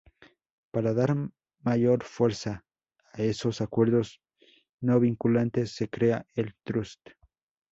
[0.71, 1.15] Para dar
[1.61, 2.65] mayor fuerza
[3.13, 4.19] a esos acuerdos
[4.79, 7.09] no vinculantes se crea el trust.